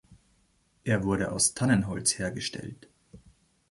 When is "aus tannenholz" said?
1.31-2.17